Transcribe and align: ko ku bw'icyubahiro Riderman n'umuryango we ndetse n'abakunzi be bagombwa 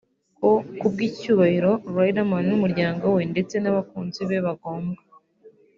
ko 0.39 0.49
ku 0.79 0.85
bw'icyubahiro 0.93 1.71
Riderman 1.95 2.43
n'umuryango 2.49 3.03
we 3.15 3.21
ndetse 3.31 3.55
n'abakunzi 3.59 4.21
be 4.29 4.37
bagombwa 4.45 5.01